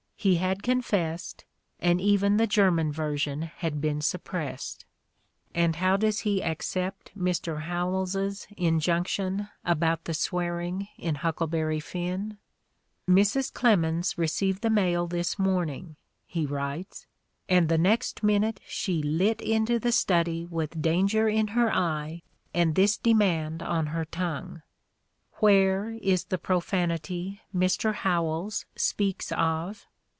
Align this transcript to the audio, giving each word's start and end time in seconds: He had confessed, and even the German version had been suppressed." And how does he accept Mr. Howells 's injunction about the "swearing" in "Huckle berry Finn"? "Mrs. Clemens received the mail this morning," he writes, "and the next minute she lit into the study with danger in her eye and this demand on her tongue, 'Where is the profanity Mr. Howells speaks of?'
He 0.23 0.35
had 0.35 0.61
confessed, 0.61 1.45
and 1.79 1.99
even 1.99 2.37
the 2.37 2.45
German 2.45 2.91
version 2.91 3.41
had 3.41 3.81
been 3.81 4.01
suppressed." 4.01 4.85
And 5.55 5.77
how 5.77 5.97
does 5.97 6.19
he 6.19 6.43
accept 6.43 7.09
Mr. 7.17 7.63
Howells 7.63 8.15
's 8.15 8.45
injunction 8.55 9.49
about 9.65 10.03
the 10.05 10.13
"swearing" 10.13 10.89
in 10.99 11.15
"Huckle 11.15 11.47
berry 11.47 11.79
Finn"? 11.79 12.37
"Mrs. 13.09 13.51
Clemens 13.51 14.15
received 14.15 14.61
the 14.61 14.69
mail 14.69 15.07
this 15.07 15.39
morning," 15.39 15.95
he 16.27 16.45
writes, 16.45 17.07
"and 17.49 17.67
the 17.67 17.79
next 17.79 18.21
minute 18.21 18.59
she 18.67 19.01
lit 19.01 19.41
into 19.41 19.79
the 19.79 19.91
study 19.91 20.45
with 20.45 20.79
danger 20.83 21.27
in 21.27 21.47
her 21.47 21.73
eye 21.73 22.21
and 22.53 22.75
this 22.75 22.95
demand 22.95 23.63
on 23.63 23.87
her 23.87 24.05
tongue, 24.05 24.61
'Where 25.39 25.97
is 25.99 26.25
the 26.25 26.37
profanity 26.37 27.41
Mr. 27.55 27.95
Howells 27.95 28.67
speaks 28.75 29.31
of?' 29.31 29.87